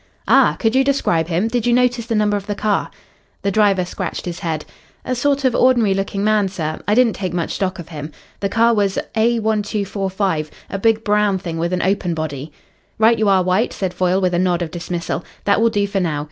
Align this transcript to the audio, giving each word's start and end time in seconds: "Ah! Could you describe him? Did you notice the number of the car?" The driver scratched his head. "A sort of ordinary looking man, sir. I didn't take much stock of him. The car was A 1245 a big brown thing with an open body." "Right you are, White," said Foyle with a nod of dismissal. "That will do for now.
"Ah! 0.27 0.55
Could 0.57 0.73
you 0.75 0.83
describe 0.83 1.27
him? 1.27 1.47
Did 1.47 1.67
you 1.67 1.73
notice 1.73 2.07
the 2.07 2.15
number 2.15 2.35
of 2.35 2.47
the 2.47 2.55
car?" 2.55 2.89
The 3.43 3.51
driver 3.51 3.85
scratched 3.85 4.25
his 4.25 4.39
head. 4.39 4.65
"A 5.05 5.13
sort 5.13 5.45
of 5.45 5.53
ordinary 5.53 5.93
looking 5.93 6.23
man, 6.23 6.47
sir. 6.49 6.79
I 6.87 6.95
didn't 6.95 7.13
take 7.13 7.33
much 7.33 7.51
stock 7.53 7.77
of 7.77 7.89
him. 7.89 8.11
The 8.39 8.49
car 8.49 8.73
was 8.73 8.97
A 9.15 9.37
1245 9.39 10.49
a 10.71 10.79
big 10.79 11.03
brown 11.03 11.37
thing 11.37 11.59
with 11.59 11.71
an 11.71 11.83
open 11.83 12.15
body." 12.15 12.51
"Right 12.97 13.19
you 13.19 13.29
are, 13.29 13.43
White," 13.43 13.73
said 13.73 13.93
Foyle 13.93 14.19
with 14.21 14.33
a 14.33 14.39
nod 14.39 14.63
of 14.63 14.71
dismissal. 14.71 15.23
"That 15.43 15.61
will 15.61 15.69
do 15.69 15.85
for 15.85 15.99
now. 15.99 16.19